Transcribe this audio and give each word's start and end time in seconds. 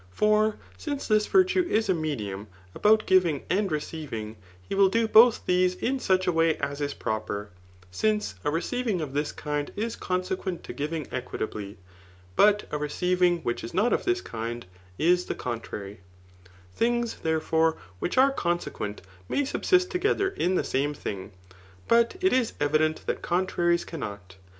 For 0.09 0.57
since 0.79 1.07
this 1.07 1.27
virtue 1.27 1.61
is 1.69 1.87
a 1.87 1.93
medium 1.93 2.47
about 2.73 3.05
giving 3.05 3.43
and 3.51 3.71
receiving, 3.71 4.35
he 4.67 4.73
will 4.73 4.89
do 4.89 5.07
both 5.07 5.45
these 5.45 5.75
in 5.75 5.99
such 5.99 6.25
a 6.25 6.31
way 6.31 6.57
as 6.57 6.81
is 6.81 6.95
proper; 6.95 7.51
since 7.91 8.33
a 8.43 8.49
receiving 8.49 8.99
of 8.99 9.13
this 9.13 9.31
kind 9.31 9.71
is 9.75 9.95
conse 9.95 10.35
quent 10.35 10.63
to 10.63 10.73
giving 10.73 11.05
equitably; 11.11 11.77
but 12.35 12.63
a 12.71 12.79
receiving 12.79 13.41
which 13.43 13.63
is 13.63 13.75
not 13.75 13.93
of 13.93 14.03
this 14.03 14.21
kind, 14.21 14.65
is 14.97 15.25
the 15.27 15.35
CQUtrary* 15.35 15.97
Things, 16.73 17.17
therefore, 17.17 17.77
whkh 18.01 18.17
are 18.17 18.31
consequent 18.31 19.03
may 19.29 19.45
subsist 19.45 19.91
together 19.91 20.29
in 20.29 20.55
the 20.55 20.63
same 20.63 20.95
thing; 20.95 21.31
but 21.87 22.15
it 22.21 22.33
is 22.33 22.53
evident 22.59 23.05
that 23.05 23.21
contraries 23.21 23.85
cannot. 23.85 24.37